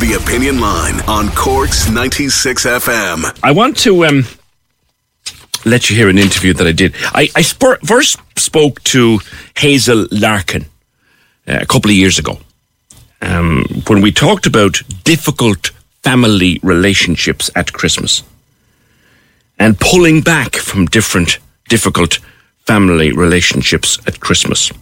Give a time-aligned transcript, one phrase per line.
[0.00, 3.38] The Opinion Line on Corks 96 FM.
[3.42, 4.24] I want to um,
[5.66, 6.94] let you hear an interview that I did.
[7.12, 9.20] I, I spur- first spoke to
[9.58, 10.62] Hazel Larkin
[11.46, 12.38] uh, a couple of years ago
[13.20, 15.70] um, when we talked about difficult
[16.02, 18.22] family relationships at Christmas
[19.58, 22.20] and pulling back from different difficult
[22.66, 24.72] family relationships at Christmas.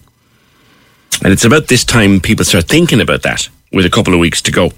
[1.24, 4.42] And it's about this time people start thinking about that with a couple of weeks
[4.42, 4.70] to go.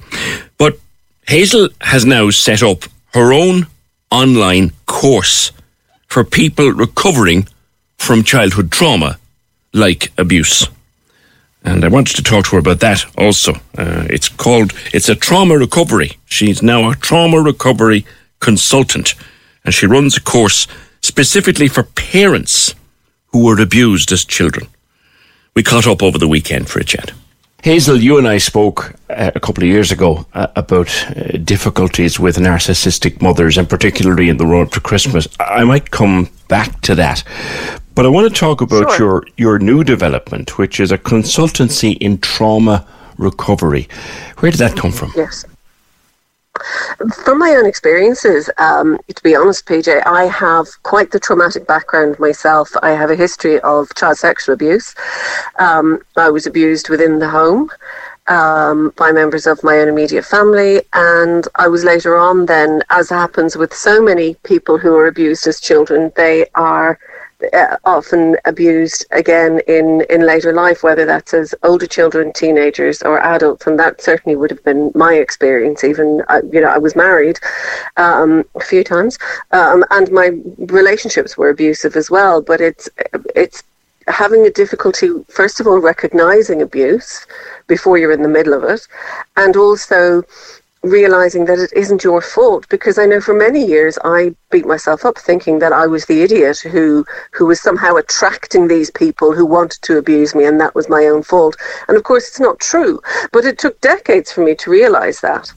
[0.58, 0.78] But
[1.26, 3.66] Hazel has now set up her own
[4.10, 5.52] online course
[6.06, 7.46] for people recovering
[7.98, 9.18] from childhood trauma
[9.72, 10.68] like abuse.
[11.62, 13.54] And I wanted to talk to her about that also.
[13.76, 16.12] Uh, it's called, it's a trauma recovery.
[16.26, 18.06] She's now a trauma recovery
[18.40, 19.14] consultant.
[19.64, 20.66] And she runs a course
[21.02, 22.74] specifically for parents
[23.28, 24.68] who were abused as children.
[25.54, 27.12] We caught up over the weekend for a chat.
[27.62, 32.18] Hazel, you and I spoke uh, a couple of years ago uh, about uh, difficulties
[32.18, 35.28] with narcissistic mothers, and particularly in the run up to Christmas.
[35.38, 37.22] I might come back to that,
[37.94, 38.98] but I want to talk about Sure.
[38.98, 42.86] your your new development, which is a consultancy in trauma
[43.18, 43.88] recovery.
[44.38, 45.12] Where did that come from?
[45.14, 45.44] Yes.
[47.24, 52.18] From my own experiences, um, to be honest, PJ, I have quite the traumatic background
[52.18, 52.70] myself.
[52.82, 54.94] I have a history of child sexual abuse.
[55.58, 57.70] Um, I was abused within the home
[58.28, 63.10] um, by members of my own immediate family, and I was later on then, as
[63.10, 66.98] happens with so many people who are abused as children, they are
[67.52, 73.20] uh, often abused again in, in later life, whether that's as older children, teenagers, or
[73.20, 75.84] adults, and that certainly would have been my experience.
[75.84, 77.38] Even uh, you know, I was married
[77.96, 79.18] um, a few times,
[79.52, 82.42] um, and my relationships were abusive as well.
[82.42, 82.88] But it's
[83.34, 83.62] it's
[84.08, 87.26] having a difficulty, first of all, recognizing abuse
[87.66, 88.86] before you're in the middle of it,
[89.36, 90.22] and also
[90.82, 95.04] realizing that it isn't your fault because I know for many years I beat myself
[95.04, 99.44] up thinking that I was the idiot who who was somehow attracting these people who
[99.44, 101.56] wanted to abuse me and that was my own fault.
[101.88, 103.00] And of course it's not true
[103.32, 105.52] but it took decades for me to realize that.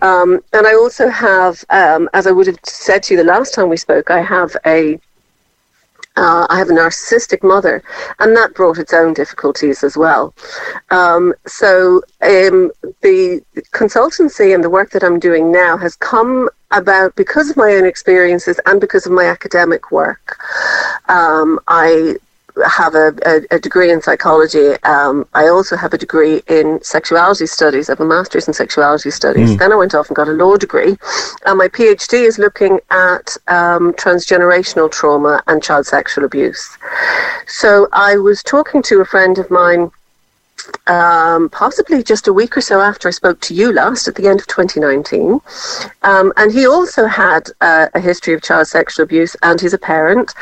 [0.00, 3.54] Um, and I also have um, as I would have said to you the last
[3.54, 4.98] time we spoke I have a
[6.16, 7.82] uh, I have a narcissistic mother,
[8.18, 10.34] and that brought its own difficulties as well.
[10.90, 13.42] Um, so um, the
[13.72, 17.86] consultancy and the work that I'm doing now has come about because of my own
[17.86, 20.38] experiences and because of my academic work.
[21.08, 22.16] Um, I
[22.66, 24.72] have a, a, a degree in psychology.
[24.82, 27.88] Um, I also have a degree in sexuality studies.
[27.88, 29.56] I have a master's in sexuality studies.
[29.56, 30.96] Then I went off and got a law degree.
[31.46, 36.76] And my PhD is looking at um, transgenerational trauma and child sexual abuse.
[37.46, 39.90] So I was talking to a friend of mine
[40.86, 44.28] um, possibly just a week or so after I spoke to you last at the
[44.28, 45.40] end of 2019.
[46.02, 49.78] Um, and he also had uh, a history of child sexual abuse, and he's a
[49.78, 50.34] parent.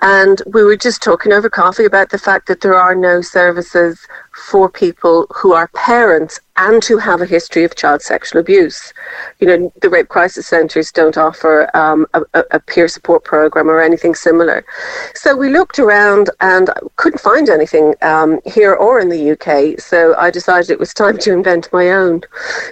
[0.00, 4.06] And we were just talking over coffee about the fact that there are no services
[4.34, 8.92] for people who are parents and who have a history of child sexual abuse.
[9.40, 13.80] You know, the rape crisis centres don't offer um, a, a- peer support program or
[13.80, 14.64] anything similar.
[15.14, 19.80] So we looked around and couldn't find anything um, here or in the UK.
[19.80, 22.22] So I decided it was time to invent my own.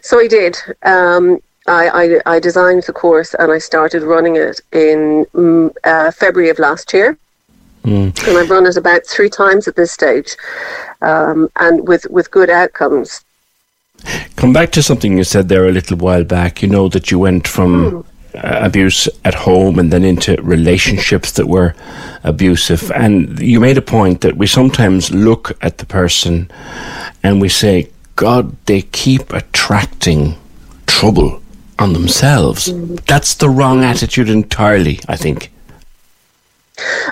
[0.02, 0.56] So I did.
[0.82, 6.10] Um, I, I, I designed the course and I started running it in mm, uh,
[6.10, 7.16] February of last year.
[8.26, 10.36] And I've run it about three times at this stage,
[11.00, 13.24] um, and with, with good outcomes.
[14.36, 16.62] Come back to something you said there a little while back.
[16.62, 21.46] You know that you went from uh, abuse at home and then into relationships that
[21.46, 21.74] were
[22.24, 22.90] abusive.
[22.92, 26.50] And you made a point that we sometimes look at the person
[27.22, 30.36] and we say, God, they keep attracting
[30.86, 31.42] trouble
[31.78, 32.72] on themselves.
[33.06, 35.50] That's the wrong attitude entirely, I think.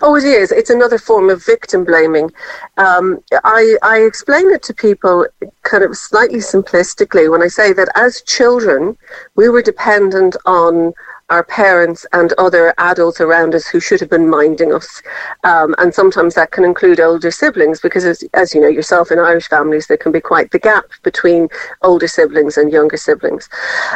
[0.02, 0.52] Oh, it is.
[0.52, 2.30] It's another form of victim blaming.
[2.76, 5.26] Um, I, I explain it to people
[5.62, 8.96] kind of slightly simplistically when I say that as children,
[9.36, 10.94] we were dependent on
[11.28, 15.00] our parents and other adults around us who should have been minding us.
[15.44, 19.18] Um, and sometimes that can include older siblings because, as, as you know yourself, in
[19.18, 21.48] Irish families, there can be quite the gap between
[21.82, 23.48] older siblings and younger siblings.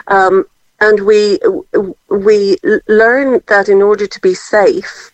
[0.06, 0.46] Um,
[0.81, 1.38] and we
[2.08, 2.56] we
[2.88, 5.10] learn that in order to be safe,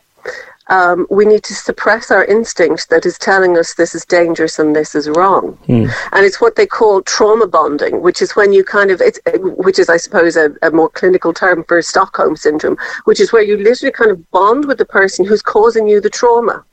[0.71, 4.75] um, we need to suppress our instinct that is telling us this is dangerous and
[4.75, 5.59] this is wrong.
[5.67, 5.91] Mm.
[6.13, 9.79] And it's what they call trauma bonding, which is when you kind of, it's, which
[9.79, 13.57] is, I suppose, a, a, more clinical term for Stockholm syndrome, which is where you
[13.57, 16.65] literally kind of bond with the person who's causing you the trauma,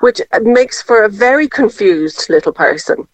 [0.00, 3.06] which makes for a very confused little person.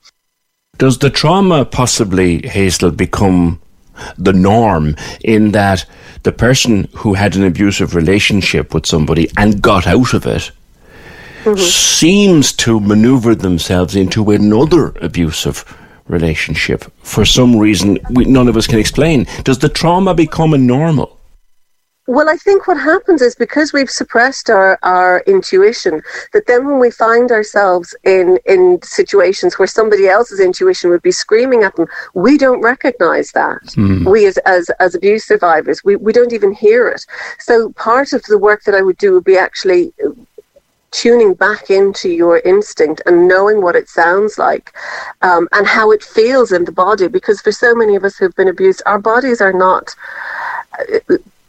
[0.78, 3.61] Does the trauma possibly, Hazel, become
[4.18, 5.84] the norm in that
[6.22, 10.50] the person who had an abusive relationship with somebody and got out of it
[11.42, 11.56] mm-hmm.
[11.56, 15.64] seems to maneuver themselves into another abusive
[16.08, 19.26] relationship for some reason we, none of us can explain.
[19.44, 21.18] Does the trauma become a normal?
[22.08, 26.02] Well, I think what happens is because we've suppressed our, our intuition,
[26.32, 31.12] that then when we find ourselves in, in situations where somebody else's intuition would be
[31.12, 33.62] screaming at them, we don't recognize that.
[33.76, 34.10] Mm.
[34.10, 37.06] We, as, as, as abuse survivors, we, we don't even hear it.
[37.38, 39.92] So part of the work that I would do would be actually
[40.90, 44.74] tuning back into your instinct and knowing what it sounds like
[45.22, 47.06] um, and how it feels in the body.
[47.06, 49.94] Because for so many of us who've been abused, our bodies are not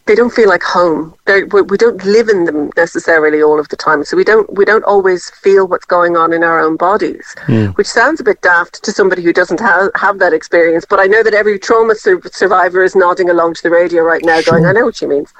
[0.05, 1.15] they don't feel like home.
[1.25, 4.65] They're, we don't live in them necessarily all of the time, so we don't we
[4.65, 7.75] don't always feel what's going on in our own bodies, mm.
[7.77, 10.85] which sounds a bit daft to somebody who doesn't have have that experience.
[10.89, 14.23] But I know that every trauma sur- survivor is nodding along to the radio right
[14.23, 14.53] now, sure.
[14.53, 15.33] going, "I know what she means."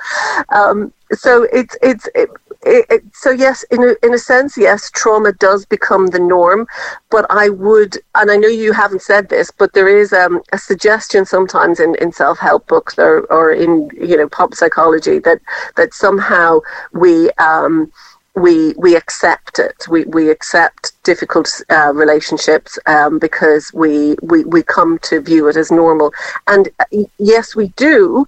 [0.50, 2.30] Um, so it's it's it,
[2.65, 6.68] it, so yes, in a, in a sense, yes, trauma does become the norm.
[7.10, 10.57] But I would, and I know you haven't said this, but there is um, a
[10.57, 15.39] suggestion sometimes in, in self help books or, or in you know pop psychology that
[15.75, 16.60] that somehow
[16.94, 17.30] we.
[17.31, 17.92] Um,
[18.36, 19.88] we we accept it.
[19.88, 25.56] We we accept difficult uh, relationships um, because we, we we come to view it
[25.56, 26.12] as normal.
[26.48, 26.86] And uh,
[27.19, 28.25] yes, we do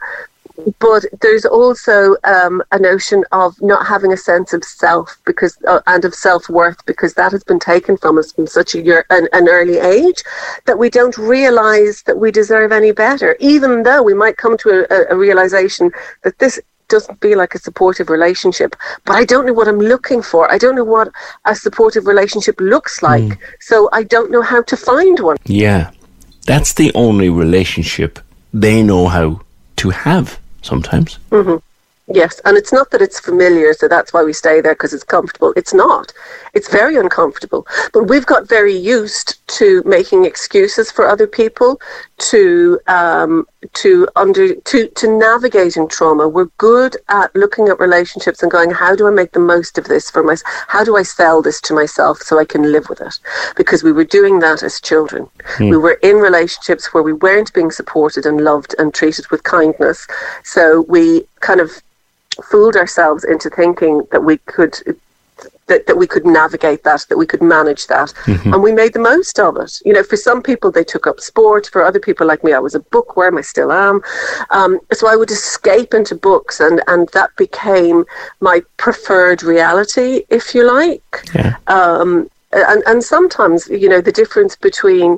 [0.79, 5.81] but there's also um, a notion of not having a sense of self because uh,
[5.87, 9.05] and of self worth because that has been taken from us from such a year,
[9.09, 10.23] an, an, early age
[10.65, 14.85] that we don't realize that we deserve any better, even though we might come to
[14.89, 15.91] a, a realization
[16.23, 18.75] that this doesn't feel like a supportive relationship.
[19.05, 20.51] But I don't know what I'm looking for.
[20.51, 21.09] I don't know what
[21.45, 23.23] a supportive relationship looks like.
[23.23, 23.37] Mm.
[23.59, 25.37] So I don't know how to find one.
[25.45, 25.91] Yeah.
[26.45, 28.19] That's the only relationship
[28.53, 29.41] they know how
[29.77, 31.19] to have sometimes.
[31.31, 31.57] Mm-hmm.
[32.07, 35.03] Yes, and it's not that it's familiar, so that's why we stay there because it's
[35.03, 35.53] comfortable.
[35.55, 36.13] It's not.
[36.53, 37.65] It's very uncomfortable.
[37.93, 41.81] But we've got very used to making excuses for other people,
[42.17, 46.27] to um, to under to to navigating trauma.
[46.27, 49.85] We're good at looking at relationships and going, how do I make the most of
[49.85, 50.53] this for myself?
[50.67, 53.19] How do I sell this to myself so I can live with it?
[53.55, 55.29] Because we were doing that as children.
[55.57, 55.69] Hmm.
[55.69, 60.07] We were in relationships where we weren't being supported and loved and treated with kindness.
[60.43, 61.81] So we kind of
[62.43, 64.77] fooled ourselves into thinking that we could
[65.67, 68.13] that, that we could navigate that, that we could manage that.
[68.25, 68.53] Mm-hmm.
[68.53, 69.79] And we made the most of it.
[69.85, 71.67] You know, for some people, they took up sport.
[71.71, 73.37] For other people like me, I was a bookworm.
[73.37, 74.01] I still am.
[74.51, 78.05] Um, so I would escape into books, and, and that became
[78.41, 81.25] my preferred reality, if you like.
[81.33, 81.55] Yeah.
[81.67, 85.17] Um, and, and sometimes, you know, the difference between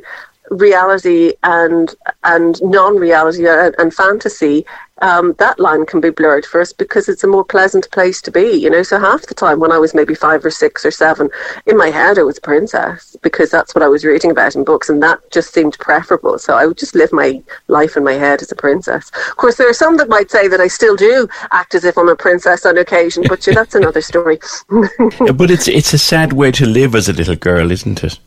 [0.49, 4.65] reality and and non-reality and, and fantasy
[5.01, 8.31] um, that line can be blurred for us because it's a more pleasant place to
[8.31, 8.83] be, you know.
[8.83, 11.29] So half the time when I was maybe five or six or seven,
[11.65, 14.63] in my head I was a princess because that's what I was reading about in
[14.63, 16.39] books, and that just seemed preferable.
[16.39, 19.11] So I would just live my life in my head as a princess.
[19.29, 21.97] Of course, there are some that might say that I still do act as if
[21.97, 24.39] I'm a princess on occasion, but that's another story.
[24.69, 28.19] but it's it's a sad way to live as a little girl, isn't it?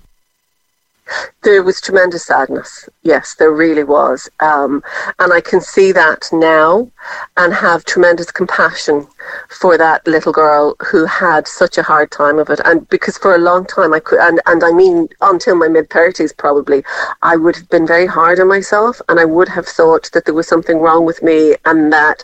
[1.42, 2.88] There was tremendous sadness.
[3.02, 4.28] Yes, there really was.
[4.40, 4.82] Um,
[5.18, 6.90] and I can see that now
[7.38, 9.06] and have tremendous compassion
[9.48, 12.60] for that little girl who had such a hard time of it.
[12.64, 15.88] And because for a long time I could, and, and I mean until my mid
[15.88, 16.84] 30s probably,
[17.22, 20.34] I would have been very hard on myself and I would have thought that there
[20.34, 22.22] was something wrong with me and that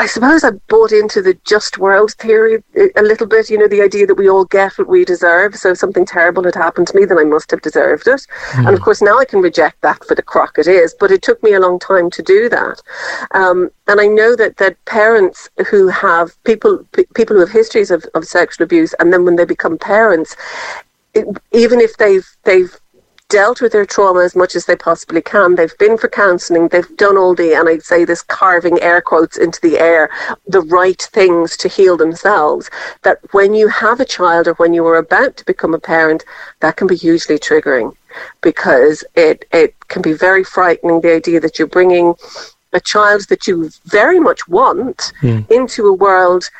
[0.00, 2.62] I suppose I bought into the just world theory
[2.96, 5.56] a little bit, you know, the idea that we all get what we deserve.
[5.56, 8.24] So if something terrible had happened to me, then I must have deserved it.
[8.52, 8.68] Mm.
[8.68, 11.22] And of course, now I can reject that for the crock it is, but it
[11.22, 12.80] took me a long time to do that.
[13.32, 17.90] Um, and I know that, that parents who have people, p- people who have histories
[17.90, 20.36] of, of sexual abuse, and then when they become parents,
[21.14, 22.76] it, even if they've, they've
[23.28, 25.54] dealt with their trauma as much as they possibly can.
[25.54, 26.68] They've been for counselling.
[26.68, 30.10] They've done all the, and I'd say this carving air quotes into the air,
[30.46, 32.70] the right things to heal themselves.
[33.02, 36.24] That when you have a child or when you are about to become a parent,
[36.60, 37.94] that can be hugely triggering
[38.40, 42.14] because it, it can be very frightening the idea that you're bringing
[42.72, 45.50] a child that you very much want mm.
[45.50, 46.50] into a world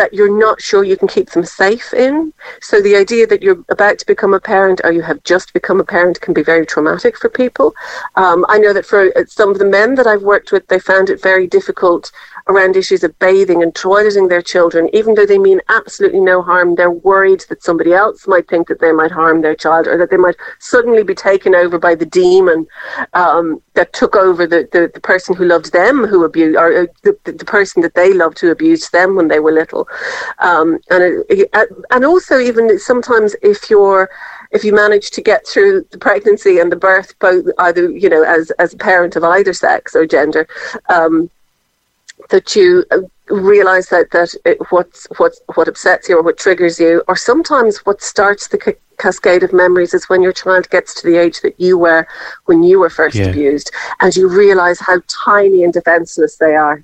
[0.00, 2.32] that you're not sure you can keep them safe in.
[2.62, 5.78] So the idea that you're about to become a parent or you have just become
[5.78, 7.74] a parent can be very traumatic for people.
[8.16, 10.78] Um, I know that for uh, some of the men that I've worked with, they
[10.78, 12.12] found it very difficult
[12.50, 16.74] around issues of bathing and toileting their children, even though they mean absolutely no harm.
[16.74, 20.10] They're worried that somebody else might think that they might harm their child or that
[20.10, 22.66] they might suddenly be taken over by the demon
[23.14, 26.86] um, that took over the, the, the, person who loved them who abused, or uh,
[27.02, 29.88] the, the person that they loved who abused them when they were little.
[30.38, 31.48] Um, and it,
[31.90, 34.10] and also even sometimes if you're
[34.50, 38.24] if you manage to get through the pregnancy and the birth, both either you know
[38.24, 40.48] as as a parent of either sex or gender,
[40.88, 41.30] um,
[42.28, 46.78] that you uh, realize that that it, what's what what upsets you or what triggers
[46.78, 50.94] you, or sometimes what starts the ca- cascade of memories is when your child gets
[51.00, 52.06] to the age that you were
[52.46, 53.26] when you were first yeah.
[53.26, 56.82] abused, and you realize how tiny and defenseless they are.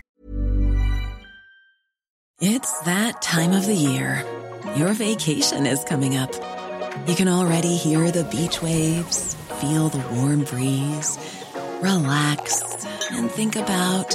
[2.40, 4.24] It's that time of the year.
[4.76, 6.34] Your vacation is coming up.
[7.08, 11.18] You can already hear the beach waves, feel the warm breeze,
[11.80, 14.14] relax, and think about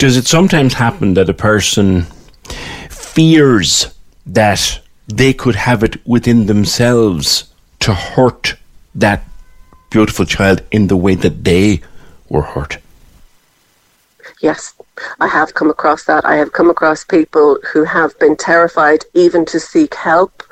[0.00, 2.06] Does it sometimes happen that a person
[2.88, 8.54] fears that they could have it within themselves to hurt
[8.94, 9.22] that
[9.90, 11.82] beautiful child in the way that they
[12.30, 12.78] were hurt?
[14.40, 14.72] Yes,
[15.20, 16.24] I have come across that.
[16.24, 20.42] I have come across people who have been terrified even to seek help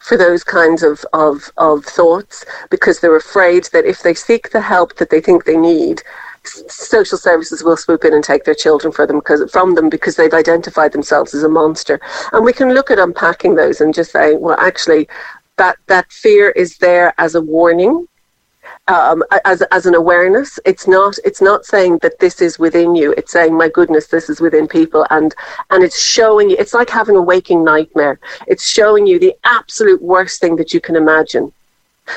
[0.00, 4.62] for those kinds of, of, of thoughts because they're afraid that if they seek the
[4.62, 6.02] help that they think they need,
[6.46, 10.16] social services will swoop in and take their children for them because from them because
[10.16, 12.00] they've identified themselves as a monster.
[12.32, 15.08] And we can look at unpacking those and just say, well, actually,
[15.56, 18.06] that that fear is there as a warning
[18.88, 20.58] um, as as an awareness.
[20.64, 23.12] It's not it's not saying that this is within you.
[23.16, 25.34] It's saying, my goodness, this is within people, and
[25.70, 26.56] and it's showing you.
[26.58, 28.18] It's like having a waking nightmare.
[28.46, 31.52] It's showing you the absolute worst thing that you can imagine.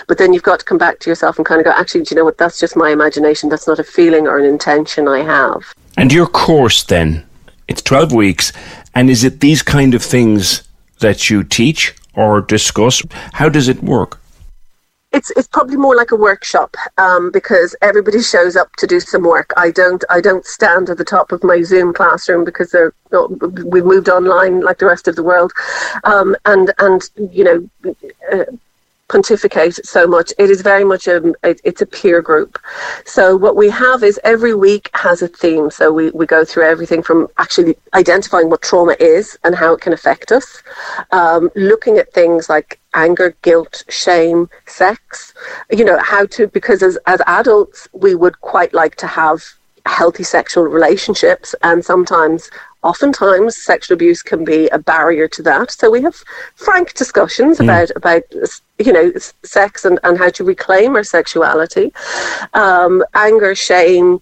[0.08, 2.14] But then you've got to come back to yourself and kind of go, actually, do
[2.14, 2.38] you know what?
[2.38, 3.50] That's just my imagination.
[3.50, 5.74] That's not a feeling or an intention I have.
[5.98, 7.26] And your course then,
[7.68, 8.52] it's 12 weeks.
[8.94, 10.68] And is it these kind of things
[11.00, 13.02] that you teach or discuss?
[13.34, 14.20] How does it work?
[15.14, 19.24] it's it's probably more like a workshop um, because everybody shows up to do some
[19.24, 19.52] work.
[19.58, 22.94] I don't I don't stand at the top of my Zoom classroom because they're
[23.66, 25.52] we've moved online like the rest of the world,
[26.04, 27.96] um, and and you know.
[28.32, 28.46] Uh,
[29.10, 30.34] pontificate so much.
[30.38, 32.60] It is very much a it's a peer group.
[33.06, 35.72] So what we have is every week has a theme.
[35.72, 39.82] So we, we go through everything from actually identifying what trauma is and how it
[39.82, 40.62] can affect us,
[41.12, 45.34] um, looking at things like anger, guilt, shame, sex.
[45.72, 49.44] You know how to because as as adults we would quite like to have
[49.88, 52.50] healthy sexual relationships and sometimes
[52.84, 55.72] oftentimes sexual abuse can be a barrier to that.
[55.72, 56.16] So we have
[56.56, 57.66] frank discussions mm.
[57.66, 58.24] about about
[58.80, 59.12] you know
[59.44, 61.92] sex and, and how to reclaim our sexuality,
[62.54, 64.22] um, anger, shame.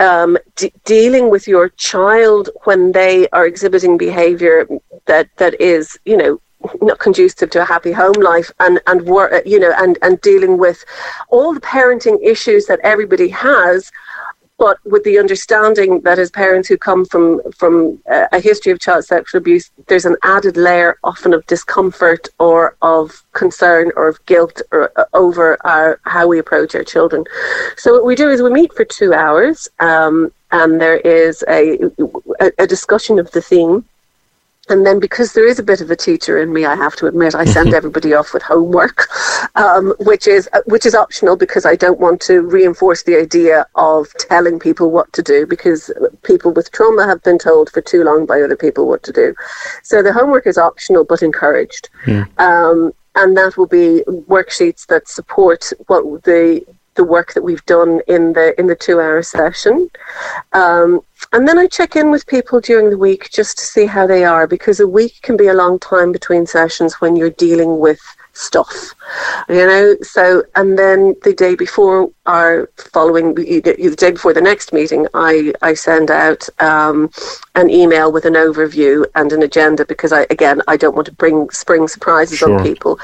[0.00, 4.66] Um, d- dealing with your child when they are exhibiting behavior
[5.06, 6.40] that that is you know
[6.82, 10.58] not conducive to a happy home life and and work you know and and dealing
[10.58, 10.84] with
[11.28, 13.92] all the parenting issues that everybody has
[14.58, 19.04] but with the understanding that as parents who come from from a history of child
[19.04, 24.62] sexual abuse, there's an added layer often of discomfort or of concern or of guilt
[24.70, 27.24] or, uh, over our how we approach our children.
[27.76, 31.78] So what we do is we meet for two hours, um, and there is a,
[32.40, 33.84] a, a discussion of the theme
[34.68, 37.06] and then because there is a bit of a teacher in me, I have to
[37.06, 39.06] admit, I send everybody off with homework,
[39.56, 43.66] um, which is uh, which is optional because I don't want to reinforce the idea
[43.74, 45.90] of telling people what to do because
[46.22, 49.34] people with trauma have been told for too long by other people what to do.
[49.82, 51.90] So the homework is optional but encouraged.
[52.06, 52.24] Yeah.
[52.38, 56.64] Um, and that will be worksheets that support what the
[56.94, 59.90] the work that we've done in the in the two hour session.
[60.52, 61.00] Um,
[61.32, 64.24] and then I check in with people during the week just to see how they
[64.24, 68.00] are because a week can be a long time between sessions when you're dealing with
[68.34, 68.94] stuff,
[69.48, 69.96] you know.
[70.02, 75.52] So, and then the day before our following, the day before the next meeting, I,
[75.62, 77.10] I send out um,
[77.54, 81.12] an email with an overview and an agenda because I, again, I don't want to
[81.12, 82.58] bring spring surprises sure.
[82.58, 82.98] on people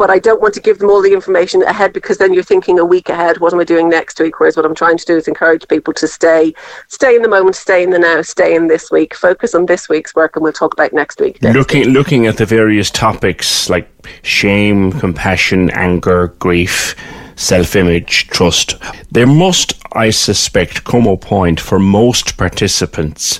[0.00, 2.78] but I don't want to give them all the information ahead because then you're thinking
[2.78, 3.36] a week ahead.
[3.36, 4.40] What am I doing next week?
[4.40, 6.54] Whereas what I'm trying to do is encourage people to stay,
[6.88, 9.90] stay in the moment, stay in the now, stay in this week, focus on this
[9.90, 11.42] week's work, and we'll talk about next week.
[11.42, 11.90] Next looking, week.
[11.90, 13.90] looking at the various topics like
[14.22, 16.96] shame, compassion, anger, grief.
[17.36, 18.76] Self image, trust.
[19.10, 23.36] There must, I suspect, come a point for most participants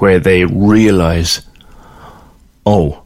[0.00, 1.42] where they realize,
[2.66, 3.02] oh,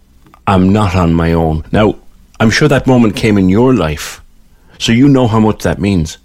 [0.47, 1.65] I'm not on my own.
[1.71, 1.95] Now,
[2.43, 4.21] I'm sure that moment came in your life.
[4.81, 6.19] So you know how much that means.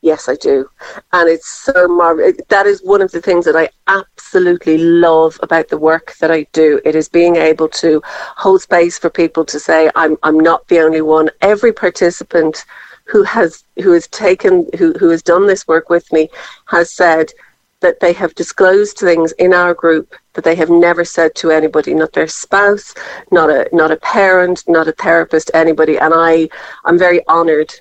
[0.00, 0.66] Yes, I do.
[1.12, 2.38] And it's so marvelous.
[2.48, 6.44] That is one of the things that I absolutely love about the work that I
[6.54, 6.80] do.
[6.86, 10.78] It is being able to hold space for people to say, I'm, I'm not the
[10.78, 11.28] only one.
[11.42, 12.64] Every participant
[13.04, 16.28] who has who has taken who, who has done this work with me
[16.64, 17.30] has said
[17.80, 21.92] that they have disclosed things in our group that they have never said to anybody,
[21.94, 22.94] not their spouse,
[23.30, 25.98] not a not a parent, not a therapist, anybody.
[25.98, 26.48] And I
[26.84, 27.74] I'm very honoured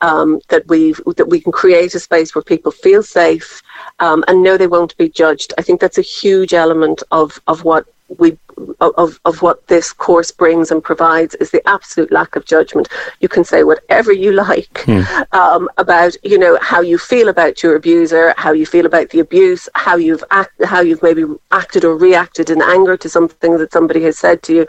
[0.00, 3.62] um, that we that we can create a space where people feel safe
[3.98, 5.52] um, and know they won't be judged.
[5.58, 7.86] I think that's a huge element of of what
[8.18, 8.38] we
[8.80, 12.88] of, of what this course brings and provides is the absolute lack of judgment.
[13.20, 15.02] You can say whatever you like hmm.
[15.32, 19.20] um, about you know how you feel about your abuser, how you feel about the
[19.20, 23.72] abuse, how you've act, how you've maybe acted or reacted in anger to something that
[23.72, 24.66] somebody has said to you,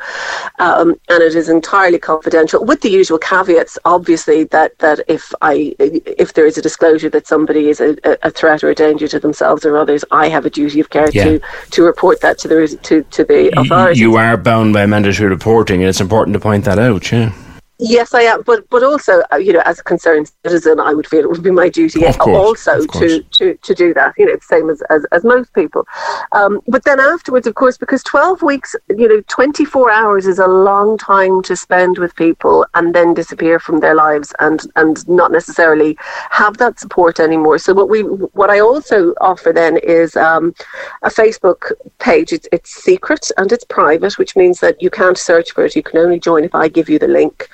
[0.59, 3.77] um, and it is entirely confidential with the usual caveats.
[3.85, 8.31] Obviously, that that if I if there is a disclosure that somebody is a, a
[8.31, 11.23] threat or a danger to themselves or others, I have a duty of care yeah.
[11.23, 11.41] to
[11.71, 13.51] to report that to the to to the
[13.93, 17.11] You are bound by mandatory reporting, and it's important to point that out.
[17.11, 17.31] Yeah.
[17.85, 21.05] Yes, I am, but but also, uh, you know, as a concerned citizen, I would
[21.05, 24.13] feel it would be my duty course, also to, to to do that.
[24.17, 25.85] You know, same as as, as most people.
[26.31, 30.39] Um, but then afterwards, of course, because twelve weeks, you know, twenty four hours is
[30.39, 35.05] a long time to spend with people and then disappear from their lives and and
[35.09, 35.97] not necessarily
[36.29, 37.57] have that support anymore.
[37.57, 37.99] So what we
[38.39, 40.55] what I also offer then is um,
[41.01, 42.31] a Facebook page.
[42.31, 45.75] It's it's secret and it's private, which means that you can't search for it.
[45.75, 47.49] You can only join if I give you the link.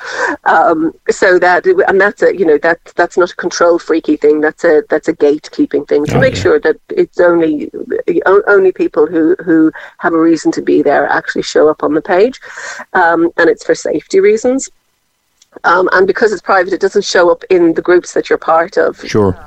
[0.45, 4.41] Um, so that and that's a you know that that's not a control freaky thing.
[4.41, 6.41] That's a that's a gatekeeping thing to oh, make yeah.
[6.41, 7.71] sure that it's only
[8.25, 12.01] only people who who have a reason to be there actually show up on the
[12.01, 12.39] page,
[12.93, 14.69] um, and it's for safety reasons.
[15.63, 18.77] Um, and because it's private, it doesn't show up in the groups that you're part
[18.77, 18.99] of.
[19.07, 19.37] Sure.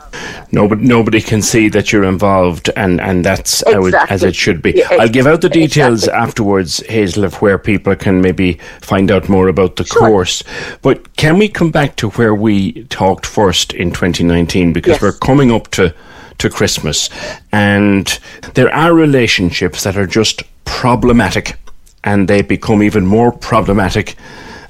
[0.50, 3.88] Nobody, nobody can see that you're involved, and, and that's exactly.
[3.90, 4.72] it, as it should be.
[4.72, 6.22] Yeah, I'll give out the details exactly.
[6.22, 10.00] afterwards, Hazel, of where people can maybe find out more about the sure.
[10.00, 10.42] course.
[10.82, 14.72] But can we come back to where we talked first in 2019?
[14.72, 15.02] Because yes.
[15.02, 15.94] we're coming up to,
[16.38, 17.10] to Christmas,
[17.52, 18.18] and
[18.54, 21.56] there are relationships that are just problematic,
[22.02, 24.16] and they become even more problematic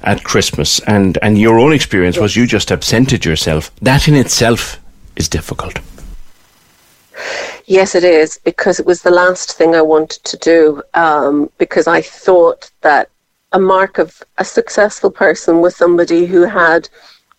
[0.03, 3.73] at Christmas, and, and your own experience was you just absented yourself.
[3.81, 4.79] That in itself
[5.15, 5.79] is difficult.
[7.65, 11.87] Yes, it is, because it was the last thing I wanted to do, um, because
[11.87, 13.09] I thought that
[13.53, 16.89] a mark of a successful person was somebody who had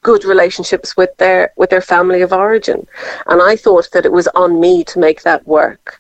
[0.03, 2.87] good relationships with their with their family of origin
[3.27, 5.99] and i thought that it was on me to make that work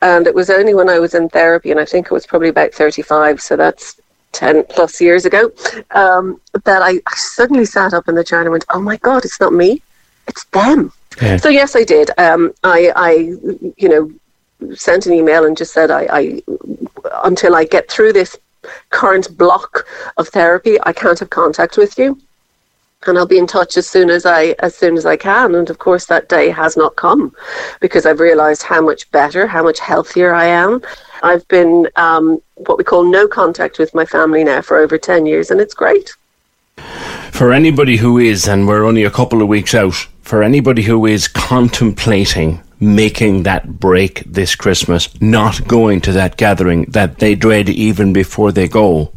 [0.00, 2.48] and it was only when i was in therapy and i think it was probably
[2.48, 4.00] about 35 so that's
[4.32, 5.52] 10 plus years ago,
[5.92, 9.24] um, that I, I, suddenly sat up in the chair and went, oh my God,
[9.24, 9.82] it's not me,
[10.28, 10.92] it's them.
[11.20, 11.36] Yeah.
[11.36, 12.10] So, yes, I did.
[12.18, 13.10] Um, I, I,
[13.76, 16.42] you know, sent an email and just said, I, I,
[17.24, 18.36] until I get through this
[18.90, 22.18] current block of therapy, I can't have contact with you
[23.06, 25.54] and I'll be in touch as soon as I as soon as I can.
[25.54, 27.34] And of course, that day has not come
[27.80, 30.82] because I've realised how much better, how much healthier I am.
[31.22, 35.26] I've been um, what we call no contact with my family now for over ten
[35.26, 36.14] years, and it's great.
[37.30, 41.06] For anybody who is, and we're only a couple of weeks out, for anybody who
[41.06, 47.68] is contemplating making that break this Christmas, not going to that gathering that they dread
[47.68, 49.12] even before they go,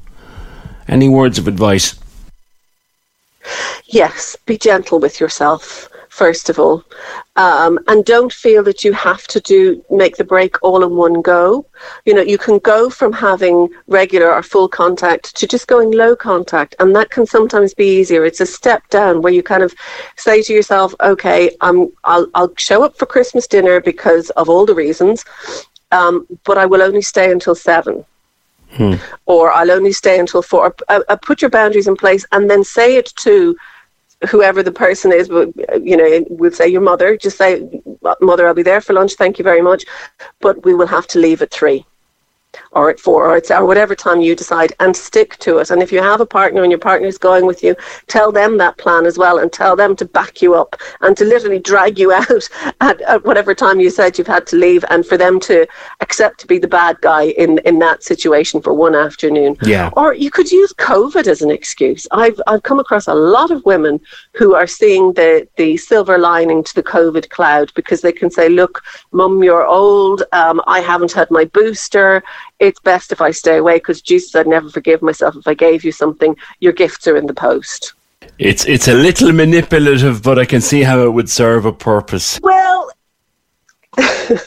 [0.88, 1.96] any words of advice?
[3.86, 6.82] Yes, be gentle with yourself first of all,
[7.36, 11.22] um, and don't feel that you have to do make the break all in one
[11.22, 11.66] go.
[12.06, 16.16] You know, you can go from having regular or full contact to just going low
[16.16, 18.24] contact, and that can sometimes be easier.
[18.24, 19.74] It's a step down where you kind of
[20.16, 24.66] say to yourself, "Okay, I'm I'll I'll show up for Christmas dinner because of all
[24.66, 25.26] the reasons,
[25.92, 28.06] um, but I will only stay until seven.
[28.76, 28.96] Hmm.
[29.26, 30.76] Or I'll only stay until four.
[30.90, 33.56] Uh, uh, put your boundaries in place and then say it to
[34.30, 37.82] whoever the person is, you know, we'll say your mother, just say,
[38.22, 39.86] Mother, I'll be there for lunch, thank you very much,
[40.40, 41.86] but we will have to leave at three
[42.72, 45.70] or at four or, it's, or whatever time you decide and stick to it.
[45.72, 47.76] And if you have a partner and your partner is going with you,
[48.08, 51.26] tell them that plan as well and tell them to back you up and to
[51.26, 52.50] literally drag you out
[52.82, 55.66] at, at whatever time you said you've had to leave and for them to
[56.02, 59.58] accept to be the bad guy in, in that situation for one afternoon.
[59.62, 59.90] Yeah.
[59.96, 62.08] Or you could use COVID as an excuse.
[62.12, 64.00] I've, I've come across a lot of women
[64.34, 68.50] who are seeing the, the silver lining to the COVID cloud because they can say,
[68.50, 70.24] look, mum, you're old.
[70.32, 72.24] Um, I haven't had my booster
[72.60, 75.84] it's best if I stay away because Jesus, I'd never forgive myself if I gave
[75.84, 76.36] you something.
[76.60, 77.94] Your gifts are in the post.
[78.40, 82.40] It's it's a little manipulative, but I can see how it would serve a purpose.
[82.42, 82.90] Well.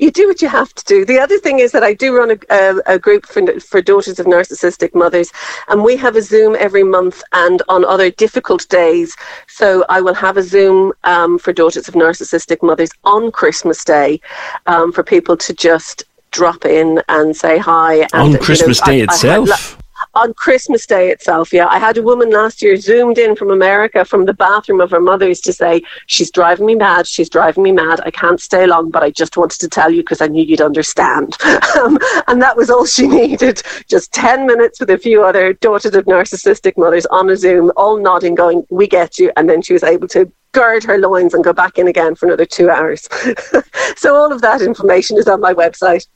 [0.00, 1.04] you do what you have to do.
[1.04, 4.18] The other thing is that I do run a, a, a, group for, for daughters
[4.18, 5.32] of narcissistic mothers,
[5.68, 9.16] and we have a Zoom every month and on other difficult days.
[9.48, 14.20] So I will have a Zoom um, for daughters of narcissistic mothers on Christmas Day
[14.66, 16.04] um, for people to just
[16.34, 18.00] drop in and say hi.
[18.12, 19.78] And, on Christmas you know, Day I, itself?
[19.78, 21.66] I on Christmas Day itself, yeah.
[21.66, 25.00] I had a woman last year zoomed in from America from the bathroom of her
[25.00, 27.06] mother's to say, She's driving me mad.
[27.06, 28.00] She's driving me mad.
[28.04, 30.60] I can't stay long, but I just wanted to tell you because I knew you'd
[30.60, 31.36] understand.
[31.78, 33.62] um, and that was all she needed.
[33.88, 38.00] Just 10 minutes with a few other daughters of narcissistic mothers on a Zoom, all
[38.00, 39.32] nodding, going, We get you.
[39.36, 42.26] And then she was able to gird her loins and go back in again for
[42.26, 43.08] another two hours.
[43.96, 46.06] so all of that information is on my website.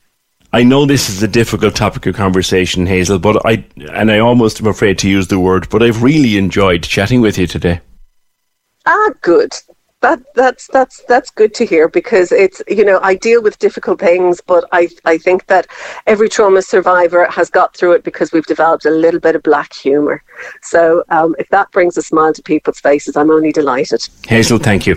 [0.52, 4.60] I know this is a difficult topic of conversation, Hazel, but I and I almost
[4.60, 7.80] am afraid to use the word, but I've really enjoyed chatting with you today.
[8.86, 9.52] Ah, good.
[10.00, 14.00] That that's that's that's good to hear because it's you know I deal with difficult
[14.00, 15.66] things, but I I think that
[16.06, 19.74] every trauma survivor has got through it because we've developed a little bit of black
[19.74, 20.22] humour.
[20.62, 24.00] So um, if that brings a smile to people's faces, I'm only delighted.
[24.26, 24.96] Hazel, thank you.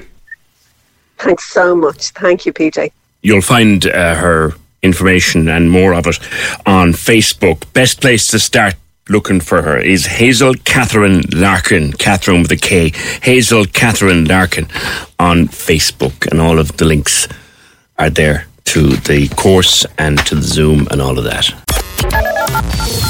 [1.17, 2.11] Thanks so much.
[2.11, 2.91] Thank you, PJ.
[3.21, 6.19] You'll find uh, her information and more of it
[6.65, 7.71] on Facebook.
[7.73, 8.75] Best place to start
[9.09, 12.91] looking for her is Hazel Katherine Larkin, Katherine with a K.
[13.21, 14.67] Hazel Katherine Larkin
[15.19, 17.27] on Facebook, and all of the links
[17.97, 21.51] are there to the course and to the Zoom and all of that.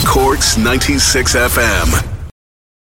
[0.05, 2.10] Corks 96 FM.